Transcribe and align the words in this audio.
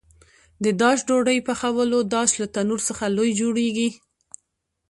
د 0.63 0.65
داش 0.81 0.99
ډوډۍ 1.07 1.39
پخولو 1.47 1.99
داش 2.13 2.29
له 2.41 2.47
تنور 2.55 2.79
څخه 2.87 3.05
لوی 3.17 3.29
جوړېږي. 3.41 3.89